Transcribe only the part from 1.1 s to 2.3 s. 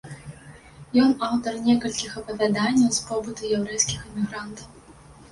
аўтар некалькіх